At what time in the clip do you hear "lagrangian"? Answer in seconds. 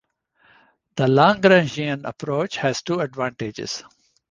1.05-2.05